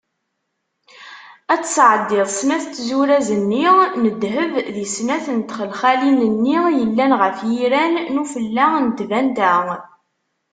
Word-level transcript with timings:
Ad 1.53 1.61
tesɛeddiḍ 1.63 2.27
snat 2.37 2.65
n 2.67 2.71
tzuraz-nni 2.73 3.67
n 4.01 4.03
ddheb 4.13 4.53
di 4.75 4.85
snat 4.95 5.25
n 5.37 5.39
txelxalin-nni 5.41 6.59
yellan 6.77 7.11
ɣef 7.21 7.37
yiran 7.51 7.95
n 8.13 8.15
ufella 8.23 8.65
n 8.85 8.87
tbanta. 8.97 9.55